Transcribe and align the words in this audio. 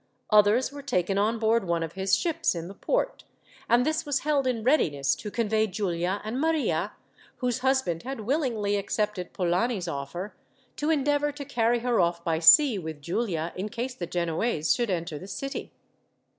Others 0.31 0.71
were 0.71 0.81
taken 0.81 1.19
on 1.19 1.37
board 1.37 1.63
one 1.65 1.83
of 1.83 1.93
his 1.93 2.15
ships 2.15 2.55
in 2.55 2.67
the 2.67 2.73
port, 2.73 3.23
and 3.69 3.85
this 3.85 4.03
was 4.03 4.21
held 4.21 4.47
in 4.47 4.63
readiness 4.63 5.13
to 5.17 5.29
convey 5.29 5.67
Giulia 5.67 6.21
and 6.23 6.41
Maria, 6.41 6.93
whose 7.37 7.59
husband 7.59 8.01
had 8.01 8.21
willingly 8.21 8.77
accepted 8.77 9.31
Polani's 9.31 9.87
offer, 9.87 10.33
to 10.77 10.89
endeavour 10.89 11.31
to 11.33 11.45
carry 11.45 11.81
her 11.81 11.99
off 11.99 12.23
by 12.23 12.39
sea 12.39 12.79
with 12.79 12.99
Giulia, 12.99 13.53
in 13.55 13.69
case 13.69 13.93
the 13.93 14.07
Genoese 14.07 14.73
should 14.73 14.89
enter 14.89 15.19
the 15.19 15.27
city. 15.27 15.71